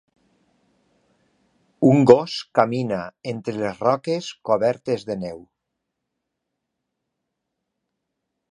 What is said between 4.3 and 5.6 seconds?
cobertes de neu.